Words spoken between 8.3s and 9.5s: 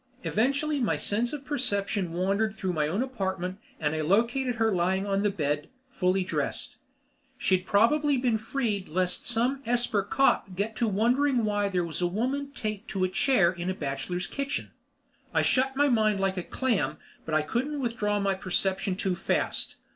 freed lest